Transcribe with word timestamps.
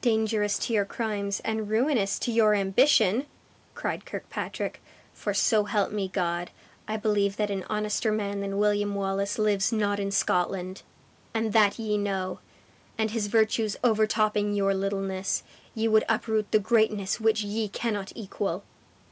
"Dangerous 0.00 0.58
to 0.58 0.72
your 0.72 0.84
crimes, 0.84 1.38
and 1.44 1.68
ruinous 1.70 2.18
to 2.18 2.32
your 2.32 2.56
ambition!" 2.56 3.26
cried 3.76 4.04
Kirkpatrick; 4.04 4.82
"for 5.14 5.32
so 5.32 5.62
help 5.62 5.92
me 5.92 6.08
God, 6.08 6.50
I 6.88 6.96
believe 6.96 7.36
that 7.36 7.52
an 7.52 7.62
honester 7.70 8.10
man 8.10 8.40
than 8.40 8.58
William 8.58 8.96
Wallace 8.96 9.38
lives 9.38 9.70
not 9.70 10.00
in 10.00 10.10
Scotland! 10.10 10.82
And 11.32 11.52
that 11.52 11.78
ye 11.78 11.96
know, 11.96 12.40
and 12.98 13.12
his 13.12 13.28
virtues 13.28 13.76
overtopping 13.84 14.54
your 14.54 14.74
littleness, 14.74 15.44
ye 15.72 15.86
would 15.86 16.02
uproot 16.08 16.50
the 16.50 16.58
greatness 16.58 17.20
which 17.20 17.42
ye 17.44 17.68
cannot 17.68 18.10
equal." 18.16 18.64